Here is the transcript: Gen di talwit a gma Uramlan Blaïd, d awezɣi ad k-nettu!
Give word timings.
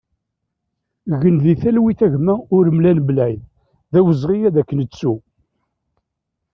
Gen 1.21 1.35
di 1.43 1.53
talwit 1.61 1.99
a 2.05 2.07
gma 2.13 2.33
Uramlan 2.55 2.99
Blaïd, 3.07 3.41
d 3.91 3.93
awezɣi 3.99 4.37
ad 4.49 4.57
k-nettu! 4.67 5.13